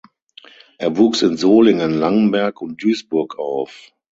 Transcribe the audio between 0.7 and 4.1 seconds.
Er wuchs in Solingen, Langenberg und Duisburg auf.